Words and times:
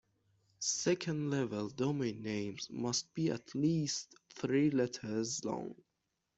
Second-level 0.57 1.69
domain 1.69 2.23
names 2.23 2.67
must 2.71 3.13
be 3.13 3.29
at 3.29 3.53
least 3.53 4.15
three 4.35 4.71
letters 4.71 5.45
long. 5.45 5.75